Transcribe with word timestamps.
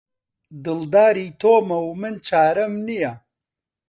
دڵداری 0.65 1.27
تۆمە 1.41 1.79
و 1.87 1.91
من 2.01 2.15
چارەم 2.27 2.73
چیە؟ 2.87 3.11